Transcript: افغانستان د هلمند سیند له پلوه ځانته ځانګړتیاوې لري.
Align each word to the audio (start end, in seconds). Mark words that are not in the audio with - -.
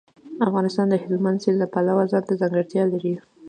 افغانستان 0.47 0.87
د 0.89 0.95
هلمند 1.03 1.41
سیند 1.43 1.57
له 1.61 1.67
پلوه 1.73 2.03
ځانته 2.11 2.33
ځانګړتیاوې 2.41 2.91
لري. 2.93 3.13